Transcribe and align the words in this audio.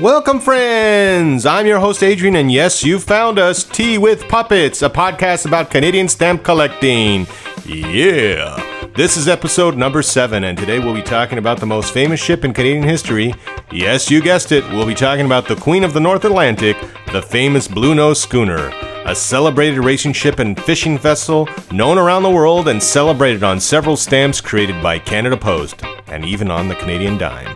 Welcome, 0.00 0.40
friends! 0.40 1.44
I'm 1.44 1.66
your 1.66 1.78
host, 1.78 2.02
Adrian, 2.02 2.36
and 2.36 2.50
yes, 2.50 2.82
you 2.82 2.98
found 2.98 3.38
us 3.38 3.62
Tea 3.62 3.98
with 3.98 4.26
Puppets, 4.28 4.80
a 4.80 4.88
podcast 4.88 5.44
about 5.44 5.70
Canadian 5.70 6.08
stamp 6.08 6.42
collecting. 6.42 7.26
Yeah! 7.66 8.88
This 8.96 9.18
is 9.18 9.28
episode 9.28 9.76
number 9.76 10.00
seven, 10.00 10.44
and 10.44 10.56
today 10.56 10.78
we'll 10.78 10.94
be 10.94 11.02
talking 11.02 11.36
about 11.36 11.60
the 11.60 11.66
most 11.66 11.92
famous 11.92 12.18
ship 12.18 12.46
in 12.46 12.54
Canadian 12.54 12.82
history. 12.82 13.34
Yes, 13.70 14.10
you 14.10 14.22
guessed 14.22 14.52
it, 14.52 14.66
we'll 14.70 14.86
be 14.86 14.94
talking 14.94 15.26
about 15.26 15.46
the 15.46 15.56
Queen 15.56 15.84
of 15.84 15.92
the 15.92 16.00
North 16.00 16.24
Atlantic, 16.24 16.78
the 17.12 17.20
famous 17.20 17.68
Bluenose 17.68 18.22
Schooner. 18.22 18.72
A 19.04 19.14
celebrated 19.14 19.84
racing 19.84 20.14
ship 20.14 20.38
and 20.38 20.58
fishing 20.62 20.96
vessel 20.96 21.46
known 21.72 21.98
around 21.98 22.22
the 22.22 22.30
world 22.30 22.68
and 22.68 22.82
celebrated 22.82 23.42
on 23.42 23.60
several 23.60 23.98
stamps 23.98 24.40
created 24.40 24.82
by 24.82 24.98
Canada 24.98 25.36
Post, 25.36 25.82
and 26.06 26.24
even 26.24 26.50
on 26.50 26.68
the 26.68 26.76
Canadian 26.76 27.18
dime. 27.18 27.54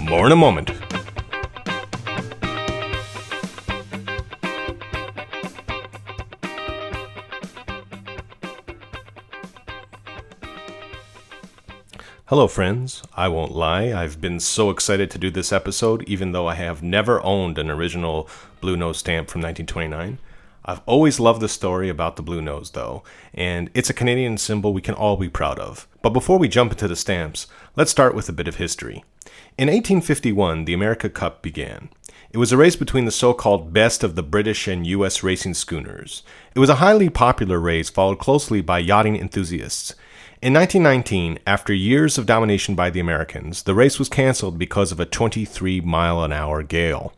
More 0.00 0.26
in 0.26 0.32
a 0.32 0.36
moment. 0.36 0.72
Hello, 12.30 12.48
friends. 12.48 13.04
I 13.14 13.28
won't 13.28 13.54
lie, 13.54 13.92
I've 13.92 14.20
been 14.20 14.40
so 14.40 14.70
excited 14.70 15.12
to 15.12 15.18
do 15.18 15.30
this 15.30 15.52
episode, 15.52 16.02
even 16.08 16.32
though 16.32 16.48
I 16.48 16.54
have 16.54 16.82
never 16.82 17.24
owned 17.24 17.56
an 17.56 17.70
original 17.70 18.28
Blue 18.60 18.76
Nose 18.76 18.98
stamp 18.98 19.28
from 19.28 19.42
1929. 19.42 20.18
I've 20.64 20.80
always 20.86 21.20
loved 21.20 21.40
the 21.40 21.48
story 21.48 21.88
about 21.88 22.16
the 22.16 22.24
blue 22.24 22.42
nose, 22.42 22.72
though, 22.72 23.04
and 23.32 23.70
it's 23.74 23.90
a 23.90 23.94
Canadian 23.94 24.38
symbol 24.38 24.74
we 24.74 24.80
can 24.80 24.96
all 24.96 25.16
be 25.16 25.28
proud 25.28 25.60
of. 25.60 25.86
But 26.02 26.10
before 26.10 26.36
we 26.36 26.48
jump 26.48 26.72
into 26.72 26.88
the 26.88 26.96
stamps, 26.96 27.46
let's 27.76 27.92
start 27.92 28.12
with 28.12 28.28
a 28.28 28.32
bit 28.32 28.48
of 28.48 28.56
history. 28.56 29.04
In 29.56 29.68
1851, 29.68 30.64
the 30.64 30.74
America 30.74 31.08
Cup 31.08 31.42
began. 31.42 31.90
It 32.32 32.38
was 32.38 32.50
a 32.50 32.56
race 32.56 32.74
between 32.74 33.04
the 33.04 33.12
so 33.12 33.34
called 33.34 33.72
best 33.72 34.02
of 34.02 34.16
the 34.16 34.24
British 34.24 34.66
and 34.66 34.84
U.S. 34.84 35.22
racing 35.22 35.54
schooners. 35.54 36.24
It 36.56 36.58
was 36.58 36.70
a 36.70 36.82
highly 36.82 37.08
popular 37.08 37.60
race 37.60 37.88
followed 37.88 38.18
closely 38.18 38.62
by 38.62 38.80
yachting 38.80 39.16
enthusiasts. 39.16 39.94
In 40.46 40.54
1919, 40.54 41.40
after 41.44 41.74
years 41.74 42.18
of 42.18 42.24
domination 42.24 42.76
by 42.76 42.88
the 42.88 43.00
Americans, 43.00 43.64
the 43.64 43.74
race 43.74 43.98
was 43.98 44.08
canceled 44.08 44.60
because 44.60 44.92
of 44.92 45.00
a 45.00 45.04
23 45.04 45.80
mile 45.80 46.22
an 46.22 46.32
hour 46.32 46.62
gale. 46.62 47.12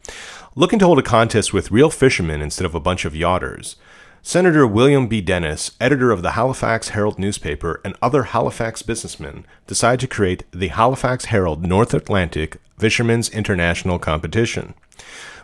Looking 0.57 0.79
to 0.79 0.87
hold 0.87 0.99
a 0.99 1.03
contest 1.03 1.53
with 1.53 1.71
real 1.71 1.91
fishermen 1.91 2.41
instead 2.41 2.65
of 2.65 2.75
a 2.75 2.81
bunch 2.81 3.05
of 3.05 3.13
yachters, 3.13 3.75
Senator 4.23 4.67
William 4.67 5.09
B. 5.09 5.21
Dennis, 5.21 5.73
editor 5.79 6.11
of 6.11 6.23
the 6.23 6.31
Halifax 6.31 6.89
Herald 6.89 7.19
newspaper, 7.19 7.83
and 7.85 7.99
other 8.01 8.23
Halifax 8.23 8.81
businessmen 8.81 9.45
decided 9.67 10.01
to 10.01 10.07
create 10.07 10.45
the 10.51 10.69
Halifax 10.69 11.27
Herald 11.27 11.67
North 11.67 11.93
Atlantic 11.93 12.57
Fishermen's 12.79 13.29
International 13.29 13.99
Competition, 13.99 14.73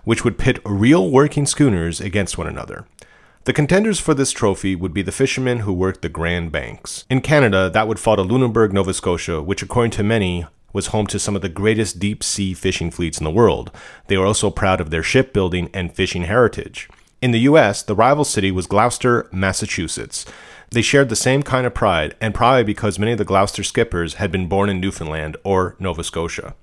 which 0.04 0.24
would 0.24 0.38
pit 0.38 0.58
real 0.64 1.10
working 1.10 1.44
schooners 1.44 2.00
against 2.00 2.38
one 2.38 2.46
another. 2.46 2.86
The 3.45 3.53
contenders 3.53 4.00
for 4.00 4.14
this 4.14 4.33
trophy 4.33 4.75
would 4.75 4.95
be 4.95 5.03
the 5.03 5.12
fishermen 5.12 5.61
who 5.61 5.73
worked 5.75 6.00
the 6.00 6.09
Grand 6.09 6.50
Banks. 6.50 7.05
In 7.11 7.20
Canada, 7.20 7.69
that 7.69 7.87
would 7.87 7.98
fall 7.98 8.17
to 8.17 8.23
Lunenburg, 8.23 8.73
Nova 8.73 8.95
Scotia, 8.95 9.42
which, 9.42 9.62
according 9.62 9.91
to 9.92 10.03
many, 10.03 10.47
was 10.73 10.87
home 10.89 11.06
to 11.09 11.19
some 11.19 11.37
of 11.37 11.42
the 11.42 11.50
greatest 11.50 11.98
deep 11.98 12.25
sea 12.25 12.55
fishing 12.55 12.91
fleets 12.91 13.19
in 13.19 13.25
the 13.25 13.31
world. 13.31 13.70
They 14.06 14.17
were 14.17 14.25
also 14.25 14.50
proud 14.50 14.81
of 14.81 14.89
their 14.89 15.03
shipbuilding 15.03 15.69
and 15.75 15.95
fishing 15.95 16.22
heritage. 16.22 16.89
In 17.20 17.33
the 17.33 17.41
US, 17.41 17.83
the 17.83 17.95
rival 17.95 18.25
city 18.25 18.50
was 18.50 18.67
Gloucester, 18.67 19.28
Massachusetts. 19.31 20.25
They 20.70 20.81
shared 20.81 21.11
the 21.11 21.15
same 21.15 21.42
kind 21.42 21.67
of 21.67 21.75
pride, 21.75 22.17
and 22.22 22.34
probably 22.34 22.65
because 22.65 22.98
many 22.98 23.12
of 23.12 23.19
the 23.19 23.27
Gloucester 23.27 23.62
skippers 23.62 24.15
had 24.15 24.33
been 24.33 24.48
born 24.48 24.70
in 24.70 24.81
Newfoundland 24.81 25.37
or 25.45 25.77
Nova 25.78 26.03
Scotia. 26.03 26.55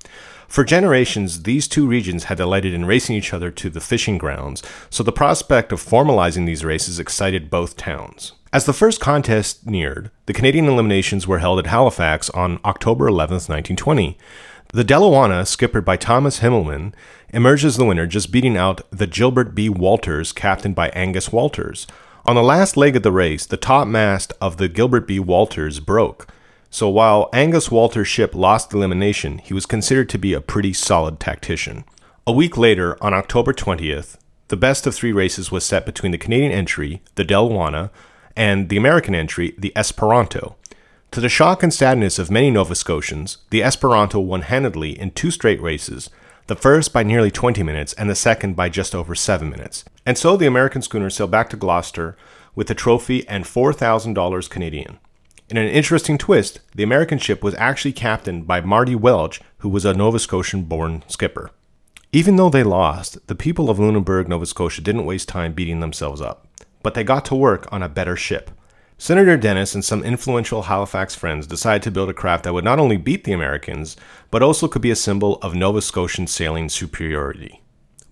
For 0.51 0.65
generations, 0.65 1.43
these 1.43 1.65
two 1.65 1.87
regions 1.87 2.25
had 2.25 2.35
delighted 2.35 2.73
in 2.73 2.83
racing 2.83 3.15
each 3.15 3.33
other 3.33 3.51
to 3.51 3.69
the 3.69 3.79
fishing 3.79 4.17
grounds, 4.17 4.61
so 4.89 5.01
the 5.01 5.13
prospect 5.13 5.71
of 5.71 5.81
formalizing 5.81 6.45
these 6.45 6.65
races 6.65 6.99
excited 6.99 7.49
both 7.49 7.77
towns. 7.77 8.33
As 8.51 8.65
the 8.65 8.73
first 8.73 8.99
contest 8.99 9.65
neared, 9.65 10.11
the 10.25 10.33
Canadian 10.33 10.67
eliminations 10.67 11.25
were 11.25 11.39
held 11.39 11.59
at 11.59 11.67
Halifax 11.67 12.29
on 12.31 12.59
October 12.65 13.07
11, 13.07 13.35
1920. 13.35 14.17
The 14.73 14.83
Delawana, 14.83 15.47
skippered 15.47 15.85
by 15.85 15.95
Thomas 15.95 16.41
Himmelman, 16.41 16.93
emerged 17.29 17.63
as 17.63 17.77
the 17.77 17.85
winner, 17.85 18.05
just 18.05 18.29
beating 18.29 18.57
out 18.57 18.81
the 18.91 19.07
Gilbert 19.07 19.55
B. 19.55 19.69
Walters, 19.69 20.33
captained 20.33 20.75
by 20.75 20.89
Angus 20.89 21.31
Walters. 21.31 21.87
On 22.25 22.35
the 22.35 22.43
last 22.43 22.75
leg 22.75 22.97
of 22.97 23.03
the 23.03 23.13
race, 23.13 23.45
the 23.45 23.55
top 23.55 23.87
mast 23.87 24.33
of 24.41 24.57
the 24.57 24.67
Gilbert 24.67 25.07
B. 25.07 25.17
Walters 25.17 25.79
broke. 25.79 26.27
So 26.73 26.87
while 26.87 27.29
Angus 27.33 27.69
Walter's 27.69 28.07
ship 28.07 28.33
lost 28.33 28.69
the 28.69 28.77
elimination, 28.77 29.39
he 29.39 29.53
was 29.53 29.65
considered 29.65 30.07
to 30.07 30.17
be 30.17 30.33
a 30.33 30.39
pretty 30.39 30.71
solid 30.71 31.19
tactician. 31.19 31.83
A 32.25 32.31
week 32.31 32.57
later, 32.57 32.97
on 33.03 33.13
October 33.13 33.51
20th, 33.51 34.15
the 34.47 34.55
best 34.55 34.87
of 34.87 34.95
three 34.95 35.11
races 35.11 35.51
was 35.51 35.65
set 35.65 35.85
between 35.85 36.13
the 36.13 36.17
Canadian 36.17 36.53
entry, 36.53 37.01
the 37.15 37.25
Delawana, 37.25 37.89
and 38.37 38.69
the 38.69 38.77
American 38.77 39.13
entry, 39.13 39.53
the 39.57 39.73
Esperanto. 39.75 40.55
To 41.11 41.19
the 41.19 41.27
shock 41.27 41.61
and 41.61 41.73
sadness 41.73 42.17
of 42.17 42.31
many 42.31 42.49
Nova 42.49 42.73
Scotians, 42.73 43.39
the 43.49 43.61
Esperanto 43.61 44.21
won 44.21 44.43
handedly 44.43 44.97
in 44.97 45.11
two 45.11 45.29
straight 45.29 45.61
races, 45.61 46.09
the 46.47 46.55
first 46.55 46.93
by 46.93 47.03
nearly 47.03 47.31
20 47.31 47.63
minutes 47.63 47.91
and 47.93 48.09
the 48.09 48.15
second 48.15 48.55
by 48.55 48.69
just 48.69 48.95
over 48.95 49.13
7 49.13 49.49
minutes. 49.49 49.83
And 50.05 50.17
so 50.17 50.37
the 50.37 50.47
American 50.47 50.81
schooner 50.81 51.09
sailed 51.09 51.31
back 51.31 51.49
to 51.49 51.57
Gloucester 51.57 52.15
with 52.55 52.67
the 52.67 52.75
trophy 52.75 53.27
and 53.27 53.43
$4,000 53.43 54.49
Canadian. 54.49 54.99
In 55.51 55.57
an 55.57 55.67
interesting 55.67 56.17
twist, 56.17 56.61
the 56.75 56.83
American 56.83 57.17
ship 57.17 57.43
was 57.43 57.55
actually 57.55 57.91
captained 57.91 58.47
by 58.47 58.61
Marty 58.61 58.95
Welch, 58.95 59.41
who 59.57 59.67
was 59.67 59.83
a 59.83 59.93
Nova 59.93 60.17
Scotian 60.17 60.63
born 60.63 61.03
skipper. 61.09 61.51
Even 62.13 62.37
though 62.37 62.49
they 62.49 62.63
lost, 62.63 63.27
the 63.27 63.35
people 63.35 63.69
of 63.69 63.77
Lunenburg, 63.77 64.29
Nova 64.29 64.45
Scotia 64.45 64.79
didn't 64.79 65.05
waste 65.05 65.27
time 65.27 65.51
beating 65.51 65.81
themselves 65.81 66.21
up, 66.21 66.47
but 66.81 66.93
they 66.93 67.03
got 67.03 67.25
to 67.25 67.35
work 67.35 67.67
on 67.69 67.83
a 67.83 67.89
better 67.89 68.15
ship. 68.15 68.49
Senator 68.97 69.35
Dennis 69.35 69.75
and 69.75 69.83
some 69.83 70.05
influential 70.05 70.61
Halifax 70.61 71.15
friends 71.15 71.47
decided 71.47 71.83
to 71.83 71.91
build 71.91 72.09
a 72.09 72.13
craft 72.13 72.45
that 72.45 72.53
would 72.53 72.63
not 72.63 72.79
only 72.79 72.95
beat 72.95 73.25
the 73.25 73.33
Americans, 73.33 73.97
but 74.29 74.41
also 74.41 74.69
could 74.69 74.81
be 74.81 74.91
a 74.91 74.95
symbol 74.95 75.35
of 75.41 75.53
Nova 75.53 75.81
Scotian 75.81 76.27
sailing 76.27 76.69
superiority. 76.69 77.61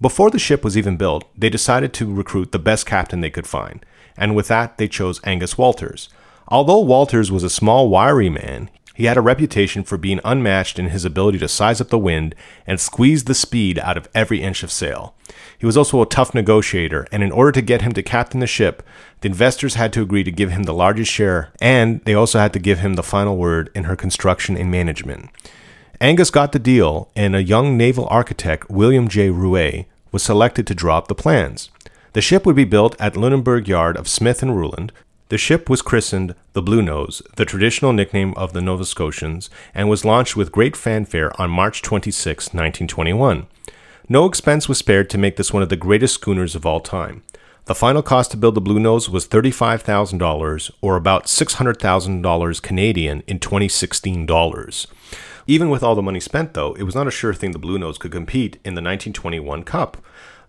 Before 0.02 0.30
the 0.30 0.40
ship 0.40 0.62
was 0.62 0.78
even 0.78 0.98
built, 0.98 1.24
they 1.38 1.50
decided 1.50 1.94
to 1.94 2.14
recruit 2.14 2.52
the 2.52 2.60
best 2.60 2.86
captain 2.86 3.22
they 3.22 3.30
could 3.30 3.48
find, 3.48 3.86
and 4.18 4.36
with 4.36 4.50
that, 4.50 4.78
they 4.78 4.90
chose 4.90 5.22
Angus 5.24 5.58
Walters, 5.58 6.10
Although 6.50 6.80
Walters 6.80 7.32
was 7.32 7.44
a 7.44 7.50
small, 7.50 7.90
wiry 7.90 8.30
man, 8.30 8.72
he 8.96 9.06
had 9.06 9.18
a 9.18 9.22
reputation 9.22 9.84
for 9.84 9.98
being 9.98 10.20
unmatched 10.26 10.78
in 10.78 10.90
his 10.90 11.06
ability 11.06 11.38
to 11.40 11.48
size 11.48 11.80
up 11.80 11.88
the 11.88 11.98
wind 11.98 12.36
and 12.68 12.80
squeeze 12.80 13.24
the 13.24 13.34
speed 13.34 13.80
out 13.80 13.96
of 13.96 14.10
every 14.14 14.42
inch 14.42 14.62
of 14.64 14.72
sail. 14.72 15.16
He 15.58 15.66
was 15.66 15.78
also 15.78 16.02
a 16.02 16.08
tough 16.08 16.34
negotiator, 16.34 17.08
and 17.12 17.24
in 17.24 17.32
order 17.32 17.54
to 17.54 17.62
get 17.62 17.84
him 17.84 17.94
to 17.94 18.04
captain 18.04 18.40
the 18.42 18.48
ship, 18.48 18.84
the 19.22 19.30
investors 19.30 19.76
had 19.76 19.94
to 19.94 20.02
agree 20.02 20.24
to 20.24 20.32
give 20.32 20.52
him 20.52 20.64
the 20.64 20.74
largest 20.74 21.12
share, 21.12 21.54
and 21.62 22.04
they 22.06 22.14
also 22.14 22.40
had 22.40 22.52
to 22.54 22.60
give 22.60 22.80
him 22.80 22.96
the 22.96 23.04
final 23.04 23.38
word 23.38 23.70
in 23.74 23.86
her 23.86 23.96
construction 23.96 24.58
and 24.58 24.72
management. 24.72 25.30
Angus 26.02 26.32
got 26.32 26.52
the 26.52 26.60
deal, 26.60 27.10
and 27.16 27.36
a 27.36 27.44
young 27.44 27.78
naval 27.78 28.08
architect, 28.10 28.70
William 28.70 29.08
J. 29.08 29.30
Roué, 29.30 29.86
was 30.12 30.24
selected 30.24 30.66
to 30.68 30.76
draw 30.76 30.98
up 30.98 31.08
the 31.08 31.16
plans. 31.16 31.70
The 32.14 32.22
ship 32.22 32.46
would 32.46 32.56
be 32.56 32.66
built 32.66 33.00
at 33.00 33.16
Lunenburg 33.16 33.68
Yard 33.68 33.96
of 33.96 34.08
Smith 34.08 34.42
and 34.42 34.58
Rhuland, 34.58 34.92
the 35.30 35.38
ship 35.38 35.70
was 35.70 35.82
christened 35.82 36.36
the 36.54 36.62
Bluenose, 36.62 37.22
the 37.36 37.46
traditional 37.46 37.94
nickname 37.94 38.34
of 38.36 38.54
the 38.54 38.62
Nova 38.62 38.84
Scotians, 38.84 39.50
and 39.74 39.88
was 39.88 40.04
launched 40.04 40.36
with 40.36 40.52
great 40.52 40.76
fanfare 40.76 41.40
on 41.40 41.50
March 41.50 41.82
26, 41.82 42.48
1921. 42.48 43.48
No 44.10 44.26
expense 44.26 44.68
was 44.68 44.80
spared 44.80 45.10
to 45.12 45.20
make 45.20 45.36
this 45.36 45.54
one 45.54 45.62
of 45.62 45.70
the 45.70 45.76
greatest 45.76 46.16
schooners 46.16 46.56
of 46.56 46.66
all 46.66 46.80
time. 46.80 47.22
The 47.66 47.76
final 47.76 48.02
cost 48.02 48.32
to 48.32 48.38
build 48.38 48.56
the 48.56 48.62
Bluenose 48.62 49.10
was 49.10 49.28
$35,000, 49.28 50.72
or 50.82 50.96
about 50.96 51.28
$600,000 51.28 52.62
Canadian 52.64 53.22
in 53.28 53.40
2016 53.40 54.26
dollars. 54.26 54.88
Even 55.46 55.70
with 55.70 55.84
all 55.84 55.96
the 55.96 56.02
money 56.02 56.20
spent, 56.20 56.54
though, 56.56 56.74
it 56.74 56.84
was 56.84 56.96
not 56.96 57.08
a 57.08 57.12
sure 57.12 57.34
thing 57.34 57.52
the 57.52 57.60
Bluenose 57.60 58.00
could 58.00 58.12
compete 58.12 58.56
in 58.66 58.74
the 58.74 58.82
1921 58.82 59.64
Cup. 59.64 59.98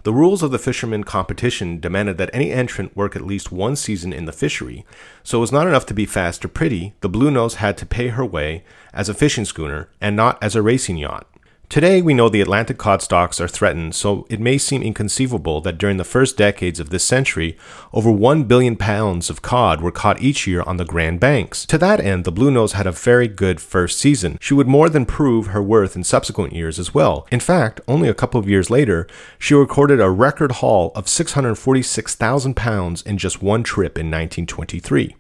The 0.03 0.15
rules 0.15 0.43
of 0.43 0.51
the 0.51 0.59
fisherman 0.59 1.05
competition 1.05 1.79
demanded 1.79 2.17
that 2.17 2.31
any 2.33 2.51
entrant 2.51 2.97
work 2.97 3.15
at 3.15 3.27
least 3.27 3.53
one 3.53 3.77
season 3.77 4.13
in 4.15 4.25
the 4.25 4.33
fishery, 4.33 4.87
so 5.23 5.39
it 5.39 5.43
was 5.43 5.53
not 5.53 5.67
enough 5.67 5.85
to 5.87 5.95
be 5.95 6.07
fast 6.07 6.43
or 6.43 6.49
pretty, 6.49 6.95
the 7.01 7.11
Bluenose 7.11 7.57
had 7.57 7.77
to 7.79 7.87
pay 7.87 8.09
her 8.09 8.25
way 8.25 8.65
as 8.95 9.11
a 9.11 9.15
fishing 9.15 9.45
schooner 9.45 9.91
and 10.01 10.17
not 10.17 10.43
as 10.43 10.57
a 10.57 10.63
racing 10.63 10.97
yacht. 10.97 11.30
Today, 11.71 12.03
we 12.03 12.15
know 12.15 12.29
the 12.29 12.41
Atlantic 12.41 12.79
cod 12.79 13.01
stocks 13.01 13.41
are 13.41 13.47
threatened, 13.47 13.95
so 13.95 14.27
it 14.29 14.41
may 14.41 14.59
seem 14.59 14.83
inconceivable 14.83 15.61
that 15.61 15.79
during 15.79 15.99
the 15.99 16.05
first 16.05 16.37
decades 16.37 16.81
of 16.81 16.91
this 16.91 17.05
century, 17.05 17.57
over 17.93 18.11
1 18.11 18.43
billion 18.43 18.75
pounds 18.75 19.31
of 19.31 19.41
cod 19.41 19.81
were 19.81 19.93
caught 19.93 20.21
each 20.21 20.49
year 20.49 20.63
on 20.63 20.79
the 20.79 20.85
Grand 20.85 21.21
Banks. 21.21 21.65
To 21.67 21.79
that 21.79 22.01
end, 22.01 22.25
the 22.25 22.33
Bluenose 22.33 22.73
had 22.73 22.89
a 22.89 22.91
very 22.91 23.29
good 23.29 23.61
first 23.61 24.01
season. 24.01 24.37
She 24.41 24.53
would 24.53 24.67
more 24.67 24.89
than 24.89 25.07
prove 25.07 25.47
her 25.47 25.63
worth 25.63 25.95
in 25.95 26.03
subsequent 26.03 26.55
years 26.55 26.81
as 26.81 26.93
well. 26.93 27.25
In 27.31 27.39
fact, 27.39 27.81
only 27.87 28.09
a 28.09 28.15
couple 28.15 28.41
of 28.41 28.49
years 28.49 28.69
later, 28.69 29.07
she 29.39 29.55
recorded 29.55 30.01
a 30.01 30.11
record 30.11 30.51
haul 30.51 30.91
of 30.97 31.09
646,000 31.09 32.57
pounds 32.57 33.03
in 33.03 33.17
just 33.17 33.45
one 33.45 33.63
trip 33.63 33.97
in 33.97 34.07
1923. 34.07 35.15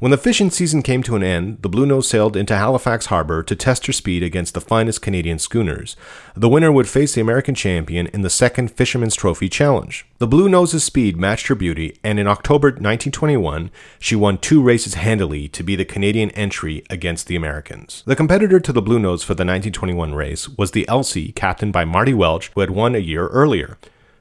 When 0.00 0.12
the 0.12 0.16
fishing 0.16 0.48
season 0.50 0.82
came 0.82 1.02
to 1.02 1.16
an 1.16 1.24
end, 1.24 1.60
the 1.62 1.68
Blue 1.68 1.84
Nose 1.84 2.08
sailed 2.08 2.36
into 2.36 2.56
Halifax 2.56 3.06
Harbor 3.06 3.42
to 3.42 3.56
test 3.56 3.88
her 3.88 3.92
speed 3.92 4.22
against 4.22 4.54
the 4.54 4.60
finest 4.60 5.02
Canadian 5.02 5.40
schooners. 5.40 5.96
The 6.36 6.48
winner 6.48 6.70
would 6.70 6.88
face 6.88 7.16
the 7.16 7.20
American 7.20 7.56
champion 7.56 8.06
in 8.06 8.22
the 8.22 8.30
second 8.30 8.70
Fisherman's 8.70 9.16
Trophy 9.16 9.48
Challenge. 9.48 10.06
The 10.18 10.28
Blue 10.28 10.48
Nose's 10.48 10.84
speed 10.84 11.16
matched 11.16 11.48
her 11.48 11.56
beauty, 11.56 11.98
and 12.04 12.20
in 12.20 12.28
October 12.28 12.68
1921, 12.68 13.72
she 13.98 14.14
won 14.14 14.38
two 14.38 14.62
races 14.62 14.94
handily 14.94 15.48
to 15.48 15.64
be 15.64 15.74
the 15.74 15.84
Canadian 15.84 16.30
entry 16.30 16.84
against 16.88 17.26
the 17.26 17.34
Americans. 17.34 18.04
The 18.06 18.14
competitor 18.14 18.60
to 18.60 18.72
the 18.72 18.80
Blue 18.80 19.00
Nose 19.00 19.24
for 19.24 19.34
the 19.34 19.42
1921 19.42 20.14
race 20.14 20.48
was 20.48 20.70
the 20.70 20.86
Elsie, 20.86 21.32
captained 21.32 21.72
by 21.72 21.84
Marty 21.84 22.14
Welch, 22.14 22.52
who 22.54 22.60
had 22.60 22.70
won 22.70 22.94
a 22.94 22.98
year 22.98 23.26
earlier. 23.26 23.78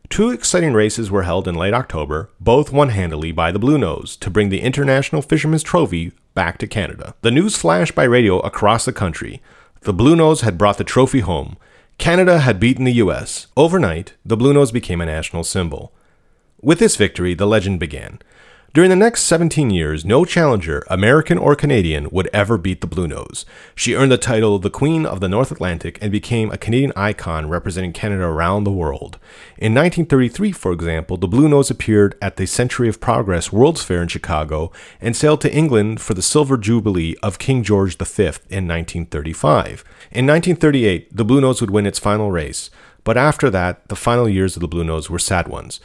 Two 0.09 0.29
exciting 0.29 0.73
races 0.73 1.11
were 1.11 1.23
held 1.23 1.47
in 1.47 1.55
late 1.55 1.73
October, 1.73 2.29
both 2.39 2.71
won 2.71 2.89
handily 2.89 3.31
by 3.31 3.51
the 3.51 3.59
Blue 3.59 3.77
Nose 3.77 4.15
to 4.17 4.29
bring 4.29 4.49
the 4.49 4.61
International 4.61 5.21
Fisherman's 5.21 5.63
Trophy 5.63 6.13
back 6.33 6.57
to 6.59 6.67
Canada. 6.67 7.13
The 7.21 7.31
news 7.31 7.57
flashed 7.57 7.93
by 7.93 8.05
radio 8.05 8.39
across 8.39 8.85
the 8.85 8.93
country. 8.93 9.41
The 9.81 9.93
Blue 9.93 10.15
Nose 10.15 10.41
had 10.41 10.57
brought 10.57 10.77
the 10.77 10.83
trophy 10.83 11.19
home. 11.19 11.57
Canada 11.97 12.39
had 12.39 12.59
beaten 12.59 12.85
the 12.85 12.93
US. 12.93 13.47
Overnight, 13.57 14.13
the 14.25 14.37
Blue 14.37 14.53
Nose 14.53 14.71
became 14.71 15.01
a 15.01 15.05
national 15.05 15.43
symbol. 15.43 15.93
With 16.61 16.79
this 16.79 16.95
victory, 16.95 17.33
the 17.33 17.45
legend 17.45 17.79
began. 17.79 18.19
During 18.77 18.91
the 18.91 18.95
next 18.95 19.23
17 19.23 19.71
years, 19.71 20.05
no 20.05 20.23
challenger, 20.23 20.83
American 20.87 21.39
or 21.39 21.55
Canadian, 21.55 22.11
would 22.11 22.29
ever 22.31 22.59
beat 22.59 22.81
the 22.81 22.85
Blue 22.85 23.07
Nose. 23.07 23.43
She 23.73 23.95
earned 23.95 24.11
the 24.11 24.19
title 24.19 24.59
the 24.59 24.69
Queen 24.69 25.03
of 25.03 25.19
the 25.19 25.27
North 25.27 25.51
Atlantic 25.51 25.97
and 25.99 26.11
became 26.11 26.51
a 26.51 26.59
Canadian 26.59 26.93
icon 26.95 27.49
representing 27.49 27.91
Canada 27.91 28.25
around 28.25 28.65
the 28.65 28.71
world. 28.71 29.17
In 29.57 29.73
1933, 29.73 30.51
for 30.51 30.71
example, 30.71 31.17
the 31.17 31.27
Blue 31.27 31.49
Nose 31.49 31.71
appeared 31.71 32.15
at 32.21 32.35
the 32.35 32.45
Century 32.45 32.87
of 32.87 33.01
Progress 33.01 33.51
World's 33.51 33.83
Fair 33.83 34.03
in 34.03 34.09
Chicago 34.09 34.71
and 35.01 35.15
sailed 35.15 35.41
to 35.41 35.51
England 35.51 35.99
for 35.99 36.13
the 36.13 36.21
Silver 36.21 36.55
Jubilee 36.55 37.15
of 37.23 37.39
King 37.39 37.63
George 37.63 37.97
V 37.97 38.23
in 38.51 38.67
1935. 38.67 39.83
In 40.11 40.27
1938, 40.27 41.17
the 41.17 41.25
Blue 41.25 41.41
Nose 41.41 41.61
would 41.61 41.71
win 41.71 41.87
its 41.87 41.97
final 41.97 42.31
race, 42.31 42.69
but 43.03 43.17
after 43.17 43.49
that, 43.49 43.87
the 43.87 43.95
final 43.95 44.29
years 44.29 44.55
of 44.55 44.61
the 44.61 44.67
Blue 44.67 44.83
Nose 44.83 45.09
were 45.09 45.17
sad 45.17 45.47
ones. 45.47 45.79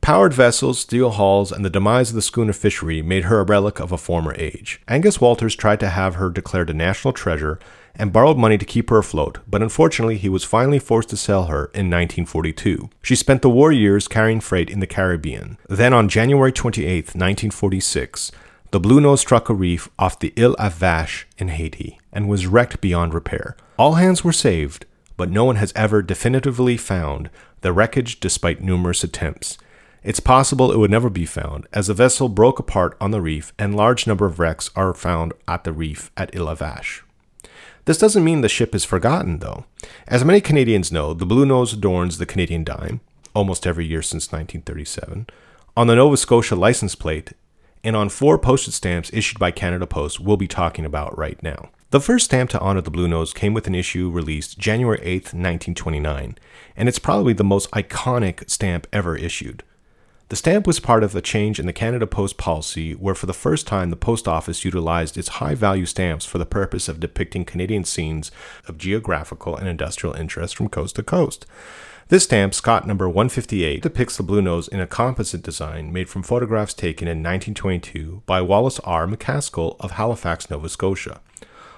Powered 0.00 0.32
vessels, 0.32 0.78
steel 0.78 1.10
hulls, 1.10 1.50
and 1.50 1.64
the 1.64 1.70
demise 1.70 2.10
of 2.10 2.14
the 2.14 2.22
schooner 2.22 2.52
fishery 2.52 3.02
made 3.02 3.24
her 3.24 3.40
a 3.40 3.44
relic 3.44 3.80
of 3.80 3.92
a 3.92 3.98
former 3.98 4.34
age. 4.38 4.80
Angus 4.88 5.20
Walters 5.20 5.56
tried 5.56 5.80
to 5.80 5.88
have 5.88 6.14
her 6.14 6.30
declared 6.30 6.70
a 6.70 6.74
national 6.74 7.12
treasure 7.12 7.58
and 7.98 8.12
borrowed 8.12 8.36
money 8.36 8.58
to 8.58 8.64
keep 8.64 8.90
her 8.90 8.98
afloat, 8.98 9.38
but 9.48 9.62
unfortunately 9.62 10.18
he 10.18 10.28
was 10.28 10.44
finally 10.44 10.78
forced 10.78 11.08
to 11.08 11.16
sell 11.16 11.46
her 11.46 11.64
in 11.66 11.90
1942. 11.90 12.90
She 13.02 13.16
spent 13.16 13.42
the 13.42 13.50
war 13.50 13.72
years 13.72 14.06
carrying 14.06 14.40
freight 14.40 14.70
in 14.70 14.80
the 14.80 14.86
Caribbean. 14.86 15.58
Then 15.68 15.92
on 15.92 16.08
January 16.08 16.52
28, 16.52 16.86
1946, 17.06 18.32
the 18.70 18.80
Blue 18.80 19.00
Nose 19.00 19.20
struck 19.20 19.48
a 19.48 19.54
reef 19.54 19.88
off 19.98 20.18
the 20.18 20.34
Ile 20.36 20.56
aux 20.58 20.70
Vaches 20.70 21.24
in 21.38 21.48
Haiti 21.48 21.98
and 22.12 22.28
was 22.28 22.46
wrecked 22.46 22.80
beyond 22.80 23.14
repair. 23.14 23.56
All 23.78 23.94
hands 23.94 24.22
were 24.22 24.32
saved, 24.32 24.84
but 25.16 25.30
no 25.30 25.44
one 25.44 25.56
has 25.56 25.72
ever 25.74 26.02
definitively 26.02 26.76
found 26.76 27.30
the 27.62 27.72
wreckage 27.72 28.20
despite 28.20 28.60
numerous 28.60 29.02
attempts. 29.02 29.56
It's 30.06 30.20
possible 30.20 30.70
it 30.70 30.78
would 30.78 30.92
never 30.92 31.10
be 31.10 31.26
found, 31.26 31.66
as 31.72 31.88
the 31.88 31.94
vessel 31.94 32.28
broke 32.28 32.60
apart 32.60 32.96
on 33.00 33.10
the 33.10 33.20
reef 33.20 33.52
and 33.58 33.74
large 33.74 34.06
number 34.06 34.24
of 34.24 34.38
wrecks 34.38 34.70
are 34.76 34.94
found 34.94 35.32
at 35.48 35.64
the 35.64 35.72
reef 35.72 36.12
at 36.16 36.32
aux 36.36 36.54
This 37.86 37.98
doesn't 37.98 38.22
mean 38.22 38.40
the 38.40 38.48
ship 38.48 38.72
is 38.72 38.84
forgotten, 38.84 39.40
though. 39.40 39.64
As 40.06 40.24
many 40.24 40.40
Canadians 40.40 40.92
know, 40.92 41.12
the 41.12 41.26
Blue 41.26 41.44
Nose 41.44 41.72
adorns 41.72 42.18
the 42.18 42.24
Canadian 42.24 42.62
dime, 42.62 43.00
almost 43.34 43.66
every 43.66 43.84
year 43.84 44.00
since 44.00 44.26
1937, 44.26 45.26
on 45.76 45.88
the 45.88 45.96
Nova 45.96 46.16
Scotia 46.16 46.54
license 46.54 46.94
plate, 46.94 47.32
and 47.82 47.96
on 47.96 48.08
four 48.08 48.38
postage 48.38 48.74
stamps 48.74 49.10
issued 49.12 49.40
by 49.40 49.50
Canada 49.50 49.88
Post 49.88 50.20
we'll 50.20 50.36
be 50.36 50.46
talking 50.46 50.84
about 50.84 51.18
right 51.18 51.42
now. 51.42 51.70
The 51.90 52.00
first 52.00 52.26
stamp 52.26 52.50
to 52.50 52.60
honor 52.60 52.80
the 52.80 52.92
Blue 52.92 53.08
Nose 53.08 53.32
came 53.32 53.54
with 53.54 53.66
an 53.66 53.74
issue 53.74 54.08
released 54.08 54.56
January 54.56 55.00
8, 55.02 55.34
1929, 55.34 56.38
and 56.76 56.88
it's 56.88 57.00
probably 57.00 57.32
the 57.32 57.42
most 57.42 57.68
iconic 57.72 58.48
stamp 58.48 58.86
ever 58.92 59.16
issued. 59.16 59.64
The 60.28 60.34
stamp 60.34 60.66
was 60.66 60.80
part 60.80 61.04
of 61.04 61.14
a 61.14 61.20
change 61.20 61.60
in 61.60 61.66
the 61.66 61.72
Canada 61.72 62.04
Post 62.04 62.36
policy 62.36 62.94
where, 62.94 63.14
for 63.14 63.26
the 63.26 63.32
first 63.32 63.64
time, 63.64 63.90
the 63.90 63.96
post 63.96 64.26
office 64.26 64.64
utilized 64.64 65.16
its 65.16 65.28
high 65.38 65.54
value 65.54 65.86
stamps 65.86 66.26
for 66.26 66.38
the 66.38 66.44
purpose 66.44 66.88
of 66.88 66.98
depicting 66.98 67.44
Canadian 67.44 67.84
scenes 67.84 68.32
of 68.66 68.76
geographical 68.76 69.54
and 69.54 69.68
industrial 69.68 70.16
interest 70.16 70.56
from 70.56 70.68
coast 70.68 70.96
to 70.96 71.04
coast. 71.04 71.46
This 72.08 72.24
stamp, 72.24 72.54
Scott 72.54 72.88
number 72.88 73.08
158, 73.08 73.80
depicts 73.80 74.16
the 74.16 74.24
Blue 74.24 74.42
Nose 74.42 74.66
in 74.66 74.80
a 74.80 74.86
composite 74.88 75.42
design 75.42 75.92
made 75.92 76.08
from 76.08 76.24
photographs 76.24 76.74
taken 76.74 77.06
in 77.06 77.18
1922 77.18 78.24
by 78.26 78.40
Wallace 78.40 78.80
R. 78.80 79.06
MacAskill 79.06 79.76
of 79.78 79.92
Halifax, 79.92 80.50
Nova 80.50 80.68
Scotia. 80.68 81.20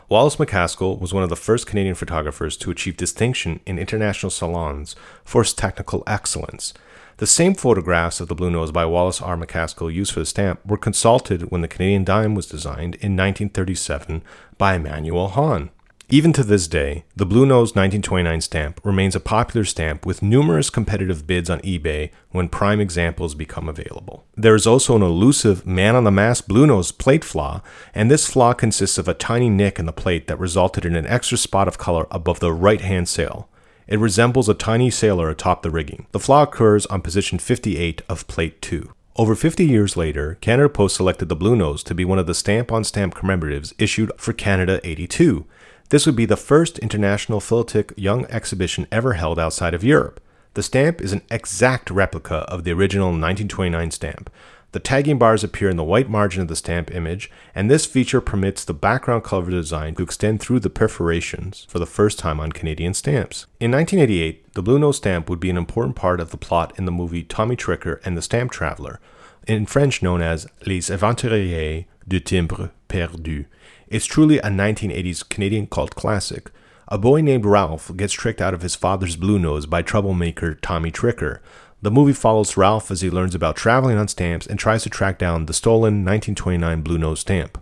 Wallace 0.09 0.37
MacAskill 0.37 0.99
was 0.99 1.13
one 1.13 1.23
of 1.23 1.29
the 1.29 1.37
first 1.37 1.67
Canadian 1.67 1.95
photographers 1.95 2.57
to 2.57 2.71
achieve 2.71 2.97
distinction 2.97 3.61
in 3.67 3.79
international 3.79 4.31
salons 4.31 4.97
for 5.23 5.43
his 5.43 5.53
technical 5.53 6.03
excellence. 6.07 6.73
The 7.19 7.27
same 7.27 7.57
photographs 7.57 8.21
of 8.21 8.29
the 8.29 8.37
Blue 8.37 8.49
Nose 8.49 8.71
by 8.71 8.85
Wallace 8.87 9.21
R. 9.21 9.37
MacAskill 9.37 9.93
used 9.93 10.13
for 10.13 10.21
the 10.21 10.27
stamp 10.27 10.65
were 10.65 10.77
consulted 10.77 11.51
when 11.51 11.63
the 11.63 11.69
Canadian 11.69 12.05
dime 12.05 12.37
was 12.37 12.47
designed 12.47 12.95
in 12.95 13.17
1937 13.17 14.23
by 14.57 14.77
Emanuel 14.77 15.27
Hahn. 15.27 15.71
Even 16.09 16.33
to 16.33 16.45
this 16.45 16.69
day, 16.69 17.05
the 17.17 17.27
Blue 17.27 17.45
Nose 17.45 17.75
1929 17.75 18.41
stamp 18.41 18.81
remains 18.85 19.17
a 19.17 19.21
popular 19.21 19.65
stamp 19.65 20.07
with 20.07 20.23
numerous 20.23 20.71
competitive 20.71 21.27
bids 21.27 21.51
on 21.51 21.59
eBay 21.63 22.13
when 22.31 22.49
prime 22.49 22.81
examples 22.81 23.35
become 23.35 23.69
available. 23.69 24.25
There 24.37 24.55
is 24.55 24.69
also 24.69 24.95
an 24.95 25.03
elusive 25.03 25.67
man 25.67 25.97
on 25.97 26.05
the 26.05 26.13
mast 26.13 26.47
Blue 26.47 26.69
Nose 26.69 26.93
plate 26.93 27.25
flaw, 27.25 27.63
and 27.97 28.09
this 28.09 28.29
flaw 28.29 28.55
consists 28.55 28.97
of 28.97 29.09
a 29.09 29.13
tiny 29.13 29.51
nick 29.51 29.81
in 29.81 29.87
the 29.87 29.93
plate 29.93 30.29
that 30.29 30.39
resulted 30.39 30.85
in 30.85 30.95
an 30.95 31.07
extra 31.09 31.37
spot 31.37 31.67
of 31.67 31.79
color 31.79 32.07
above 32.13 32.39
the 32.39 32.53
right 32.53 32.81
hand 32.81 33.09
sail. 33.09 33.49
It 33.89 33.99
resembles 33.99 34.51
a 34.51 34.55
tiny 34.55 34.91
sailor 34.91 35.31
atop 35.31 35.63
the 35.63 35.71
rigging. 35.71 36.07
The 36.13 36.21
flaw 36.21 36.43
occurs 36.43 36.85
on 36.87 37.01
position 37.01 37.39
58 37.39 38.03
of 38.07 38.27
Plate 38.29 38.61
2. 38.61 38.93
Over 39.17 39.35
50 39.35 39.65
years 39.65 39.97
later, 39.97 40.37
Canada 40.43 40.69
Post 40.69 40.97
selected 40.97 41.31
the 41.31 41.35
Blue 41.35 41.57
Nose 41.57 41.83
to 41.85 41.95
be 41.95 42.05
one 42.05 42.19
of 42.19 42.27
the 42.27 42.35
stamp 42.35 42.71
on 42.71 42.85
stamp 42.85 43.15
commemoratives 43.15 43.73
issued 43.79 44.13
for 44.19 44.35
Canada 44.35 44.79
82. 44.85 45.47
This 45.89 46.05
would 46.05 46.17
be 46.17 46.27
the 46.27 46.37
first 46.37 46.79
international 46.81 47.41
philatelic 47.41 47.95
young 47.97 48.27
exhibition 48.27 48.87
ever 48.93 49.15
held 49.15 49.39
outside 49.39 49.73
of 49.73 49.83
Europe. 49.83 50.21
The 50.53 50.63
stamp 50.63 51.01
is 51.01 51.13
an 51.13 51.23
exact 51.31 51.91
replica 51.91 52.45
of 52.49 52.65
the 52.65 52.73
original 52.73 53.09
1929 53.09 53.91
stamp. 53.91 54.31
The 54.73 54.81
tagging 54.81 55.19
bars 55.19 55.43
appear 55.43 55.71
in 55.71 55.79
the 55.79 55.85
white 55.85 56.11
margin 56.11 56.43
of 56.43 56.49
the 56.49 56.57
stamp 56.57 56.95
image, 56.95 57.31
and 57.55 57.71
this 57.71 57.87
feature 57.87 58.21
permits 58.21 58.65
the 58.65 58.75
background 58.75 59.25
color 59.25 59.51
design 59.51 59.95
to 59.95 60.03
extend 60.03 60.41
through 60.41 60.61
the 60.61 60.69
perforations 60.69 61.67
for 61.71 61.79
the 61.79 61.87
first 61.87 62.19
time 62.19 62.39
on 62.39 62.53
Canadian 62.53 62.93
stamps. 62.93 63.47
In 63.61 63.71
1988, 63.71 64.53
the 64.53 64.63
Blue 64.63 64.79
Nose 64.79 64.99
stamp 64.99 65.31
would 65.31 65.41
be 65.41 65.49
an 65.49 65.57
important 65.57 65.97
part 65.97 66.21
of 66.21 66.33
the 66.33 66.37
plot 66.37 66.79
in 66.79 66.85
the 66.85 66.93
movie 66.93 67.23
Tommy 67.23 67.57
Tricker 67.57 67.99
and 68.05 68.15
the 68.15 68.23
Stamp 68.23 68.51
Traveler, 68.51 69.01
in 69.47 69.65
French 69.65 70.03
known 70.03 70.21
as 70.21 70.47
Les 70.67 70.91
Aventuriers 70.91 71.87
du 72.07 72.21
Timbre 72.21 72.71
Perdu. 72.89 73.47
It's 73.89 74.05
truly 74.05 74.37
a 74.39 74.45
1980s 74.45 75.27
Canadian 75.27 75.67
cult 75.67 75.95
classic. 75.95 76.51
A 76.89 76.99
boy 76.99 77.23
named 77.23 77.47
Ralph 77.47 77.95
gets 77.97 78.13
tricked 78.13 78.41
out 78.41 78.55
of 78.55 78.63
his 78.63 78.75
father's 78.75 79.17
blue 79.17 79.39
nose 79.39 79.65
by 79.65 79.81
troublemaker 79.81 80.55
Tommy 80.55 80.91
Tricker. 80.91 81.41
The 81.81 81.93
movie 81.93 82.13
follows 82.13 82.57
Ralph 82.57 82.91
as 82.91 83.03
he 83.03 83.11
learns 83.11 83.37
about 83.37 83.55
traveling 83.55 83.99
on 83.99 84.09
stamps 84.09 84.49
and 84.49 84.59
tries 84.59 84.83
to 84.83 84.91
track 84.91 85.17
down 85.17 85.47
the 85.47 85.53
stolen 85.53 86.05
1929 86.05 86.83
Blue 86.83 86.99
Nose 86.99 87.21
stamp. 87.21 87.57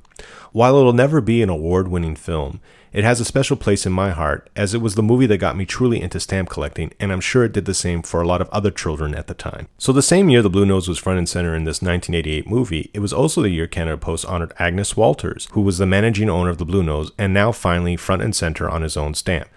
While 0.53 0.79
it'll 0.79 0.95
never 0.95 1.21
be 1.21 1.43
an 1.43 1.51
award 1.51 1.89
winning 1.89 2.17
film, 2.17 2.61
it 2.95 3.05
has 3.05 3.21
a 3.21 3.27
special 3.27 3.59
place 3.59 3.85
in 3.85 3.93
my 3.93 4.13
heart 4.13 4.49
as 4.57 4.73
it 4.73 4.81
was 4.81 4.95
the 4.95 5.03
movie 5.03 5.27
that 5.27 5.37
got 5.37 5.55
me 5.55 5.67
truly 5.67 6.01
into 6.01 6.19
stamp 6.19 6.49
collecting, 6.49 6.95
and 6.99 7.13
I'm 7.13 7.21
sure 7.21 7.45
it 7.45 7.53
did 7.53 7.67
the 7.67 7.75
same 7.75 8.01
for 8.01 8.23
a 8.23 8.27
lot 8.27 8.41
of 8.41 8.49
other 8.49 8.71
children 8.71 9.15
at 9.15 9.27
the 9.27 9.35
time. 9.35 9.69
So, 9.77 9.93
the 9.93 10.01
same 10.01 10.31
year 10.31 10.41
the 10.41 10.49
Blue 10.49 10.65
Nose 10.65 10.89
was 10.89 10.99
front 10.99 11.19
and 11.19 11.29
center 11.29 11.55
in 11.55 11.65
this 11.65 11.83
1988 11.83 12.49
movie, 12.49 12.91
it 12.95 13.01
was 13.01 13.13
also 13.13 13.43
the 13.43 13.51
year 13.51 13.67
Canada 13.67 13.99
Post 13.99 14.25
honored 14.25 14.55
Agnes 14.59 14.97
Walters, 14.97 15.47
who 15.53 15.61
was 15.61 15.77
the 15.77 15.85
managing 15.85 16.31
owner 16.31 16.49
of 16.49 16.57
the 16.57 16.65
Blue 16.65 16.83
Nose 16.83 17.13
and 17.19 17.35
now 17.35 17.53
finally 17.53 17.97
front 17.97 18.23
and 18.23 18.35
center 18.35 18.67
on 18.67 18.81
his 18.81 18.97
own 18.97 19.13
stamp. 19.13 19.51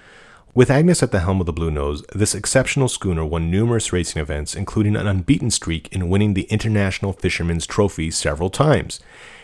With 0.60 0.70
Agnes 0.70 1.02
at 1.02 1.14
the 1.14 1.22
helm 1.22 1.40
of 1.40 1.46
the 1.46 1.54
Blue 1.54 1.72
Nose, 1.72 2.04
this 2.14 2.36
exceptional 2.36 2.90
schooner 2.90 3.24
won 3.24 3.50
numerous 3.50 3.94
racing 3.94 4.22
events, 4.22 4.56
including 4.56 4.98
an 4.98 5.08
unbeaten 5.08 5.52
streak 5.52 5.88
in 5.94 6.10
winning 6.10 6.34
the 6.34 6.50
International 6.50 7.14
Fisherman's 7.14 7.66
Trophy 7.66 8.12
several 8.12 8.50
times. 8.50 9.00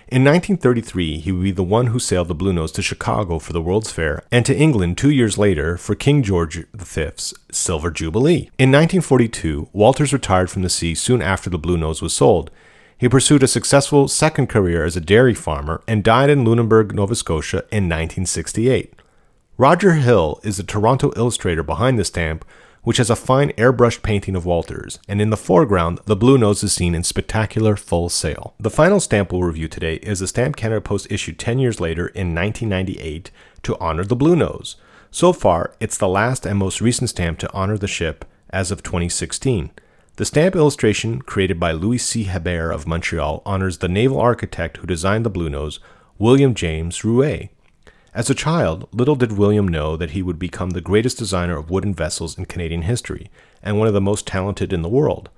In 0.09 0.25
1933, 0.25 1.19
he 1.19 1.31
would 1.31 1.43
be 1.43 1.51
the 1.51 1.63
one 1.63 1.87
who 1.87 1.99
sailed 1.99 2.27
the 2.27 2.35
Blue 2.35 2.51
Nose 2.51 2.73
to 2.73 2.81
Chicago 2.81 3.39
for 3.39 3.53
the 3.53 3.61
World's 3.61 3.93
Fair 3.93 4.23
and 4.29 4.45
to 4.45 4.53
England 4.53 4.97
two 4.97 5.09
years 5.09 5.37
later 5.37 5.77
for 5.77 5.95
King 5.95 6.21
George 6.21 6.65
V's 6.73 7.33
Silver 7.49 7.91
Jubilee. 7.91 8.49
In 8.59 8.69
1942, 8.73 9.69
Walters 9.71 10.11
retired 10.11 10.51
from 10.51 10.63
the 10.63 10.69
sea 10.69 10.93
soon 10.93 11.21
after 11.21 11.49
the 11.49 11.57
Blue 11.57 11.77
Nose 11.77 12.01
was 12.01 12.11
sold. 12.11 12.51
He 12.97 13.07
pursued 13.07 13.41
a 13.41 13.47
successful 13.47 14.09
second 14.09 14.47
career 14.47 14.83
as 14.83 14.97
a 14.97 14.99
dairy 14.99 15.33
farmer 15.33 15.81
and 15.87 16.03
died 16.03 16.29
in 16.29 16.43
Lunenburg, 16.43 16.93
Nova 16.93 17.15
Scotia 17.15 17.59
in 17.71 17.87
1968. 17.87 18.95
Roger 19.57 19.93
Hill 19.93 20.41
is 20.43 20.57
the 20.57 20.63
Toronto 20.63 21.13
illustrator 21.15 21.63
behind 21.63 21.97
the 21.97 22.03
stamp, 22.03 22.43
which 22.83 22.97
has 22.97 23.09
a 23.09 23.15
fine 23.15 23.51
airbrushed 23.51 24.03
painting 24.03 24.35
of 24.35 24.45
Walters, 24.45 24.99
and 25.07 25.21
in 25.21 25.29
the 25.29 25.37
foreground, 25.37 26.01
the 26.07 26.15
blue 26.17 26.37
nose 26.37 26.61
is 26.61 26.73
seen 26.73 26.93
in 26.93 27.03
spectacular 27.03 27.77
full 27.77 28.09
sail. 28.09 28.53
The 28.59 28.69
final 28.69 28.99
stamp 28.99 29.31
we'll 29.31 29.43
review 29.43 29.69
today 29.69 29.95
is 30.03 30.21
a 30.21 30.27
stamp 30.27 30.57
Canada 30.57 30.81
Post 30.81 31.07
issued 31.09 31.39
10 31.39 31.59
years 31.59 31.79
later 31.79 32.07
in 32.07 32.35
1998 32.35 33.31
to 33.63 33.79
honor 33.79 34.03
the 34.03 34.13
blue 34.13 34.35
nose. 34.35 34.75
So 35.09 35.31
far, 35.31 35.73
it's 35.79 35.97
the 35.97 36.09
last 36.09 36.45
and 36.45 36.59
most 36.59 36.81
recent 36.81 37.11
stamp 37.11 37.39
to 37.39 37.53
honor 37.53 37.77
the 37.77 37.87
ship 37.87 38.25
as 38.49 38.71
of 38.71 38.83
2016. 38.83 39.71
The 40.17 40.25
stamp 40.25 40.57
illustration, 40.57 41.21
created 41.21 41.61
by 41.61 41.71
Louis 41.71 41.99
C. 41.99 42.25
Hebert 42.25 42.73
of 42.73 42.87
Montreal, 42.87 43.41
honors 43.45 43.77
the 43.77 43.87
naval 43.87 44.19
architect 44.19 44.77
who 44.77 44.85
designed 44.85 45.25
the 45.25 45.29
blue 45.29 45.49
nose, 45.49 45.79
William 46.19 46.53
James 46.53 47.03
Roué. 47.03 47.51
As 48.15 48.29
a 48.29 48.33
child, 48.33 48.87
little 48.93 49.17
did 49.17 49.33
William 49.33 49.67
know 49.67 49.97
that 49.97 50.11
he 50.11 50.21
would 50.21 50.39
become 50.39 50.69
the 50.69 50.79
greatest 50.79 51.17
designer 51.17 51.57
of 51.57 51.69
wooden 51.69 51.93
vessels 51.93 52.37
in 52.37 52.45
Canadian 52.45 52.83
history, 52.83 53.29
and 53.61 53.77
one 53.77 53.89
of 53.89 53.93
the 53.93 53.99
most 53.99 54.25
talented 54.25 54.71
in 54.71 54.83
the 54.83 54.87
world. 54.87 55.29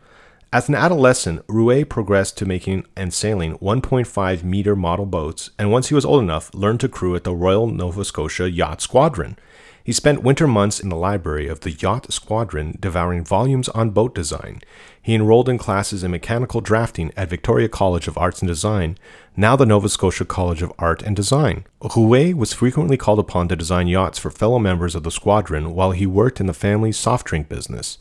As 0.53 0.69
an 0.69 0.75
adolescent, 0.75 1.45
Roué 1.47 1.89
progressed 1.89 2.37
to 2.37 2.45
making 2.45 2.85
and 2.95 3.11
sailing 3.11 3.57
1.5 3.57 4.43
meter 4.43 4.75
model 4.75 5.07
boats, 5.07 5.49
and 5.57 5.71
once 5.71 5.87
he 5.89 5.95
was 5.95 6.05
old 6.05 6.21
enough, 6.21 6.53
learned 6.53 6.79
to 6.81 6.87
crew 6.87 7.15
at 7.15 7.23
the 7.23 7.33
Royal 7.33 7.65
Nova 7.65 8.05
Scotia 8.05 8.47
Yacht 8.47 8.79
Squadron. 8.79 9.39
He 9.83 9.93
spent 9.93 10.21
winter 10.21 10.47
months 10.47 10.81
in 10.81 10.89
the 10.89 10.97
library 10.97 11.47
of 11.47 11.61
the 11.61 11.71
Yacht 11.71 12.11
Squadron 12.11 12.77
devouring 12.77 13.23
volumes 13.23 13.69
on 13.69 13.91
boat 13.91 14.13
design. 14.13 14.61
He 15.01 15.15
enrolled 15.15 15.47
in 15.47 15.57
classes 15.57 16.03
in 16.03 16.11
mechanical 16.11 16.59
drafting 16.59 17.13
at 17.15 17.29
Victoria 17.29 17.69
College 17.69 18.09
of 18.09 18.17
Arts 18.17 18.41
and 18.41 18.49
Design, 18.49 18.97
now 19.37 19.55
the 19.55 19.65
Nova 19.65 19.87
Scotia 19.87 20.25
College 20.25 20.61
of 20.61 20.73
Art 20.77 21.01
and 21.01 21.15
Design. 21.15 21.63
Roué 21.79 22.33
was 22.33 22.53
frequently 22.53 22.97
called 22.97 23.19
upon 23.19 23.47
to 23.49 23.55
design 23.55 23.85
yachts 23.85 24.17
for 24.17 24.31
fellow 24.31 24.57
members 24.57 24.95
of 24.95 25.03
the 25.03 25.11
squadron 25.11 25.75
while 25.75 25.91
he 25.91 26.07
worked 26.07 26.39
in 26.39 26.47
the 26.47 26.53
family's 26.53 26.97
soft 26.97 27.27
drink 27.27 27.47
business. 27.47 27.99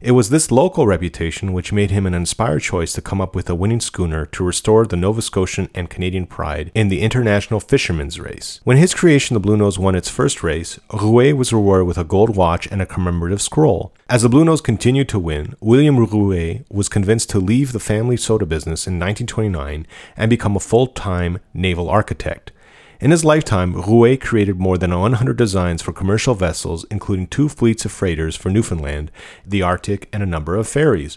It 0.00 0.12
was 0.12 0.30
this 0.30 0.50
local 0.50 0.86
reputation 0.86 1.52
which 1.52 1.72
made 1.72 1.90
him 1.90 2.06
an 2.06 2.14
inspired 2.14 2.62
choice 2.62 2.94
to 2.94 3.02
come 3.02 3.20
up 3.20 3.34
with 3.34 3.50
a 3.50 3.54
winning 3.54 3.80
schooner 3.80 4.24
to 4.26 4.44
restore 4.44 4.86
the 4.86 4.96
Nova 4.96 5.20
Scotian 5.20 5.68
and 5.74 5.90
Canadian 5.90 6.24
pride 6.24 6.70
in 6.74 6.88
the 6.88 7.02
international 7.02 7.60
fishermen's 7.60 8.18
race. 8.18 8.60
When 8.64 8.78
his 8.78 8.94
creation, 8.94 9.34
the 9.34 9.40
Blue 9.40 9.58
Nose, 9.58 9.78
won 9.78 9.94
its 9.94 10.08
first 10.08 10.42
race, 10.42 10.78
Roué 10.88 11.36
was 11.36 11.52
rewarded 11.52 11.86
with 11.86 11.98
a 11.98 12.04
gold 12.04 12.34
watch 12.34 12.66
and 12.70 12.80
a 12.80 12.86
commemorative 12.86 13.42
scroll. 13.42 13.92
As 14.08 14.22
the 14.22 14.30
Blue 14.30 14.44
Nose 14.44 14.62
continued 14.62 15.08
to 15.10 15.18
win, 15.18 15.54
William 15.60 15.96
Roué 15.98 16.64
was 16.70 16.88
convinced 16.88 17.28
to 17.30 17.40
leave 17.40 17.72
the 17.72 17.80
family 17.80 18.16
soda 18.16 18.46
business 18.46 18.86
in 18.86 18.94
1929 18.94 19.86
and 20.16 20.30
become 20.30 20.56
a 20.56 20.60
full 20.60 20.86
time 20.86 21.40
naval 21.52 21.90
architect. 21.90 22.52
In 23.00 23.12
his 23.12 23.24
lifetime, 23.24 23.74
Roué 23.74 24.20
created 24.20 24.58
more 24.58 24.76
than 24.76 24.90
100 24.90 25.36
designs 25.36 25.82
for 25.82 25.92
commercial 25.92 26.34
vessels, 26.34 26.84
including 26.90 27.28
two 27.28 27.48
fleets 27.48 27.84
of 27.84 27.92
freighters 27.92 28.34
for 28.34 28.50
Newfoundland, 28.50 29.12
the 29.46 29.62
Arctic, 29.62 30.08
and 30.12 30.20
a 30.20 30.26
number 30.26 30.56
of 30.56 30.66
ferries. 30.66 31.16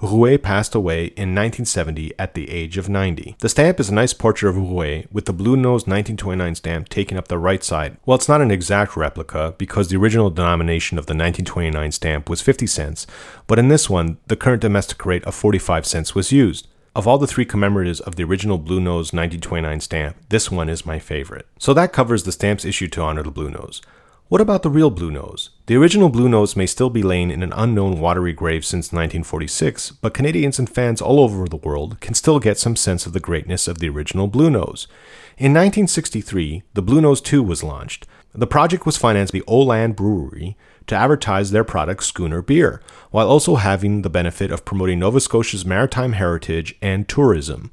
Roué 0.00 0.40
passed 0.40 0.76
away 0.76 1.06
in 1.06 1.34
1970 1.34 2.12
at 2.16 2.34
the 2.34 2.48
age 2.48 2.78
of 2.78 2.88
90. 2.88 3.34
The 3.40 3.48
stamp 3.48 3.80
is 3.80 3.88
a 3.88 3.94
nice 3.94 4.12
portrait 4.12 4.50
of 4.50 4.54
Roué, 4.54 5.10
with 5.10 5.24
the 5.24 5.32
blue 5.32 5.56
nose 5.56 5.88
1929 5.88 6.54
stamp 6.54 6.88
taking 6.88 7.18
up 7.18 7.26
the 7.26 7.38
right 7.38 7.64
side. 7.64 7.96
Well, 8.06 8.14
it's 8.14 8.28
not 8.28 8.40
an 8.40 8.52
exact 8.52 8.96
replica, 8.96 9.56
because 9.58 9.88
the 9.88 9.96
original 9.96 10.30
denomination 10.30 10.96
of 10.96 11.06
the 11.06 11.14
1929 11.14 11.90
stamp 11.90 12.30
was 12.30 12.40
50 12.40 12.68
cents, 12.68 13.04
but 13.48 13.58
in 13.58 13.66
this 13.66 13.90
one, 13.90 14.18
the 14.28 14.36
current 14.36 14.62
domestic 14.62 15.04
rate 15.04 15.24
of 15.24 15.34
45 15.34 15.86
cents 15.86 16.14
was 16.14 16.30
used. 16.30 16.68
Of 16.96 17.06
all 17.06 17.18
the 17.18 17.26
three 17.26 17.44
commemoratives 17.44 18.00
of 18.00 18.16
the 18.16 18.24
original 18.24 18.56
Blue 18.56 18.80
Nose 18.80 19.12
1929 19.12 19.80
stamp, 19.80 20.16
this 20.30 20.50
one 20.50 20.70
is 20.70 20.86
my 20.86 20.98
favorite. 20.98 21.46
So 21.58 21.74
that 21.74 21.92
covers 21.92 22.22
the 22.22 22.32
stamps 22.32 22.64
issued 22.64 22.90
to 22.92 23.02
honor 23.02 23.22
the 23.22 23.30
Blue 23.30 23.50
Nose. 23.50 23.82
What 24.28 24.40
about 24.40 24.62
the 24.62 24.70
real 24.70 24.88
Blue 24.88 25.10
Nose? 25.10 25.50
The 25.66 25.76
original 25.76 26.08
Blue 26.08 26.26
Nose 26.26 26.56
may 26.56 26.64
still 26.64 26.88
be 26.88 27.02
laying 27.02 27.30
in 27.30 27.42
an 27.42 27.52
unknown 27.52 28.00
watery 28.00 28.32
grave 28.32 28.64
since 28.64 28.94
1946, 28.94 29.90
but 29.90 30.14
Canadians 30.14 30.58
and 30.58 30.70
fans 30.70 31.02
all 31.02 31.20
over 31.20 31.46
the 31.46 31.56
world 31.56 32.00
can 32.00 32.14
still 32.14 32.40
get 32.40 32.56
some 32.56 32.76
sense 32.76 33.04
of 33.04 33.12
the 33.12 33.20
greatness 33.20 33.68
of 33.68 33.78
the 33.78 33.90
original 33.90 34.26
Blue 34.26 34.48
Nose. 34.48 34.88
In 35.36 35.52
1963, 35.52 36.62
the 36.72 36.80
Blue 36.80 37.02
Nose 37.02 37.20
2 37.20 37.42
was 37.42 37.62
launched. 37.62 38.06
The 38.34 38.46
project 38.46 38.86
was 38.86 38.96
financed 38.96 39.34
by 39.34 39.42
Oland 39.46 39.96
Brewery, 39.96 40.56
to 40.86 40.94
advertise 40.94 41.50
their 41.50 41.64
product 41.64 42.04
schooner 42.04 42.42
beer, 42.42 42.80
while 43.10 43.28
also 43.28 43.56
having 43.56 44.02
the 44.02 44.10
benefit 44.10 44.50
of 44.50 44.64
promoting 44.64 44.98
Nova 44.98 45.20
Scotia's 45.20 45.64
maritime 45.64 46.12
heritage 46.12 46.76
and 46.80 47.08
tourism. 47.08 47.70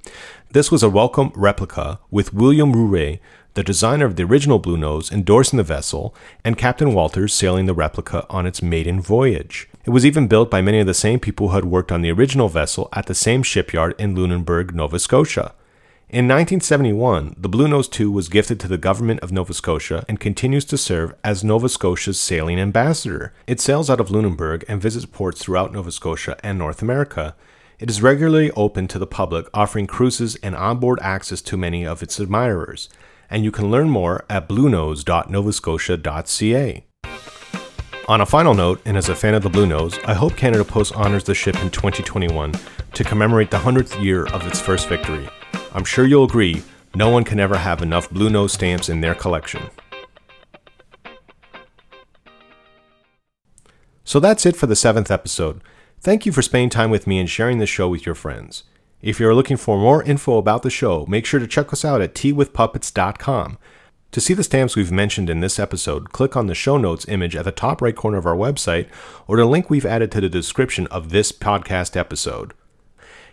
This 0.52 0.72
was 0.72 0.84
a 0.84 0.90
welcome 0.90 1.32
replica, 1.36 2.00
with 2.12 2.34
William 2.34 2.74
Roué, 2.74 3.20
the 3.56 3.64
designer 3.64 4.06
of 4.06 4.16
the 4.16 4.24
original 4.24 4.60
Blue 4.60 4.78
Nose, 4.78 5.12
endorsing 5.12 5.58
the 5.58 5.64
vessel, 5.64 6.16
and 6.44 6.58
Captain 6.58 6.94
Walters 6.94 7.34
sailing 7.34 7.66
the 7.66 7.74
replica 7.74 8.26
on 8.30 8.46
its 8.46 8.62
maiden 8.62 9.00
voyage. 9.00 9.68
It 9.86 9.92
was 9.92 10.06
even 10.06 10.28
built 10.28 10.50
by 10.50 10.62
many 10.62 10.80
of 10.80 10.88
the 10.88 10.94
same 10.94 11.20
people 11.20 11.50
who 11.50 11.56
had 11.56 11.66
worked 11.66 11.92
on 11.92 12.02
the 12.02 12.12
original 12.12 12.50
vessel 12.50 12.90
at 12.94 13.06
the 13.06 13.14
same 13.14 13.44
shipyard 13.44 13.94
in 14.00 14.16
Lunenburg, 14.16 14.74
Nova 14.74 14.98
Scotia. 14.98 15.54
In 16.14 16.26
1971, 16.26 17.36
the 17.40 17.50
Blue 17.50 17.68
Nose 17.68 17.88
2 17.88 18.12
was 18.12 18.30
gifted 18.30 18.60
to 18.60 18.68
the 18.68 18.78
government 18.78 19.22
of 19.22 19.32
Nova 19.32 19.52
Scotia 19.52 20.06
and 20.08 20.20
continues 20.20 20.64
to 20.66 20.78
serve 20.78 21.16
as 21.24 21.44
Nova 21.44 21.68
Scotia's 21.68 22.20
sailing 22.20 22.60
ambassador. 22.60 23.34
It 23.48 23.60
sails 23.60 23.90
out 23.90 24.00
of 24.00 24.12
Lunenburg 24.12 24.64
and 24.68 24.80
visits 24.80 25.08
ports 25.08 25.42
throughout 25.42 25.74
Nova 25.74 25.92
Scotia 25.92 26.38
and 26.44 26.60
North 26.60 26.84
America. 26.84 27.36
It 27.80 27.90
is 27.90 28.04
regularly 28.04 28.52
open 28.52 28.88
to 28.90 29.00
the 29.00 29.08
public, 29.08 29.48
offering 29.56 29.88
cruises 29.88 30.36
and 30.44 30.56
onboard 30.56 31.00
access 31.02 31.42
to 31.42 31.58
many 31.58 31.84
of 31.84 32.04
its 32.04 32.20
admirers. 32.20 32.90
And 33.28 33.44
you 33.44 33.50
can 33.50 33.72
learn 33.72 33.90
more 33.90 34.24
at 34.30 34.48
bluenose.novascotia.ca. 34.48 36.86
On 38.08 38.22
a 38.22 38.26
final 38.28 38.54
note, 38.54 38.82
and 38.86 38.98
as 38.98 39.10
a 39.10 39.16
fan 39.16 39.34
of 39.34 39.42
the 39.42 39.50
Blue 39.50 39.66
Nose, 39.66 39.98
I 40.06 40.14
hope 40.14 40.36
Canada 40.36 40.64
Post 40.64 40.94
honors 40.94 41.24
the 41.24 41.34
ship 41.34 41.56
in 41.64 41.72
2021 41.72 42.54
to 42.94 43.04
commemorate 43.04 43.50
the 43.50 43.58
100th 43.58 44.00
year 44.00 44.28
of 44.28 44.46
its 44.46 44.62
first 44.62 44.88
victory. 44.88 45.28
I'm 45.74 45.86
sure 45.86 46.06
you'll 46.06 46.26
agree, 46.26 46.62
no 46.96 47.10
one 47.10 47.24
can 47.24 47.40
ever 47.40 47.58
have 47.58 47.82
enough 47.82 48.10
Blue 48.10 48.30
Nose 48.30 48.54
stamps 48.54 48.90
in 48.90 49.02
their 49.02 49.16
collection. 49.16 49.70
So 54.04 54.20
that's 54.20 54.46
it 54.46 54.56
for 54.56 54.68
the 54.68 54.76
seventh 54.76 55.10
episode. 55.10 55.62
Thank 56.00 56.26
you 56.26 56.32
for 56.32 56.44
spending 56.44 56.70
time 56.70 56.92
with 56.92 57.08
me 57.08 57.20
and 57.20 57.30
sharing 57.30 57.58
this 57.58 57.70
show 57.70 57.90
with 57.90 58.06
your 58.06 58.14
friends. 58.14 58.64
If 59.02 59.20
you're 59.20 59.34
looking 59.34 59.58
for 59.58 59.78
more 59.78 60.04
info 60.04 60.38
about 60.38 60.62
the 60.62 60.70
show, 60.70 61.06
make 61.08 61.26
sure 61.26 61.40
to 61.40 61.48
check 61.48 61.74
us 61.74 61.84
out 61.84 62.02
at 62.02 62.14
teawithpuppets.com. 62.14 63.58
To 64.12 64.22
see 64.22 64.36
the 64.36 64.44
stamps 64.44 64.76
we've 64.76 64.92
mentioned 64.92 65.30
in 65.30 65.40
this 65.40 65.58
episode, 65.58 66.12
click 66.12 66.38
on 66.38 66.46
the 66.46 66.54
show 66.54 66.78
notes 66.78 67.08
image 67.08 67.36
at 67.36 67.46
the 67.46 67.52
top 67.52 67.82
right 67.82 67.96
corner 67.96 68.20
of 68.20 68.28
our 68.28 68.36
website 68.36 68.88
or 69.28 69.38
the 69.38 69.46
link 69.46 69.70
we've 69.72 69.86
added 69.86 70.12
to 70.12 70.22
the 70.22 70.30
description 70.30 70.86
of 70.88 71.10
this 71.10 71.32
podcast 71.32 71.98
episode. 71.98 72.54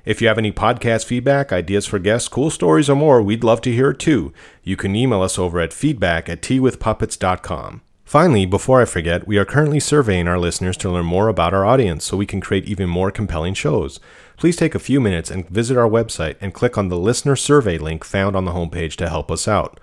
If 0.04 0.21
you 0.21 0.28
have 0.28 0.38
any 0.38 0.52
podcast 0.52 1.04
feedback, 1.04 1.52
ideas 1.52 1.87
for 1.87 1.99
guests, 1.99 2.28
cool 2.28 2.50
stories, 2.50 2.88
or 2.88 2.97
more, 2.97 3.21
we'd 3.23 3.45
love 3.45 3.61
to 3.62 3.73
hear 3.73 3.90
it 3.90 3.99
too. 3.99 4.33
You 4.62 4.76
can 4.76 4.97
email 4.97 5.23
us 5.23 5.38
over 5.38 5.61
at 5.61 5.73
feedback 5.73 6.28
at 6.28 6.42
teawithpuppets.com. 6.42 7.83
Finally, 8.11 8.45
before 8.45 8.83
I 8.83 8.87
forget, 8.87 9.28
we 9.28 9.38
are 9.38 9.45
currently 9.45 9.78
surveying 9.78 10.26
our 10.26 10.37
listeners 10.37 10.76
to 10.78 10.90
learn 10.90 11.07
more 11.07 11.28
about 11.28 11.54
our 11.54 11.64
audience 11.64 12.04
so 12.04 12.16
we 12.16 12.26
can 12.26 12.40
create 12.40 12.64
even 12.64 12.88
more 12.88 13.12
compelling 13.12 13.54
shows. 13.54 14.00
Please 14.37 14.57
take 14.57 14.75
a 14.75 14.80
few 14.80 15.00
minutes 15.00 15.30
and 15.30 15.49
visit 15.49 15.76
our 15.76 15.88
website 15.88 16.35
and 16.40 16.52
click 16.52 16.76
on 16.76 16.88
the 16.88 16.99
listener 16.99 17.37
survey 17.37 17.78
link 17.78 18.02
found 18.02 18.35
on 18.35 18.47
the 18.47 18.52
homepage 18.52 18.97
to 18.97 19.09
help 19.09 19.30
us 19.30 19.47
out. 19.47 19.78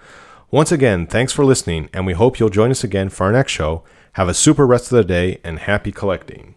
Once 0.52 0.74
again, 0.74 1.08
thanks 1.08 1.32
for 1.32 1.46
listening, 1.46 1.90
and 1.94 2.06
we 2.06 2.12
hope 2.12 2.38
you'll 2.38 2.50
join 2.50 2.70
us 2.70 2.84
again 2.84 3.08
for 3.08 3.28
our 3.28 3.32
next 3.32 3.54
show. 3.54 3.84
Have 4.14 4.28
a 4.28 4.34
super 4.34 4.68
rest 4.68 4.92
of 4.92 4.98
the 4.98 5.06
day 5.06 5.40
and 5.46 5.60
happy 5.60 5.94
collecting. 5.94 6.57